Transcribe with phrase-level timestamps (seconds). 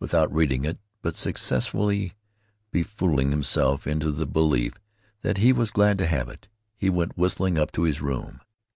[0.00, 2.14] Without reading it, but successfully
[2.72, 4.74] befooling himself into the belief
[5.22, 8.40] that he was glad to have it, he went whistling up to his room.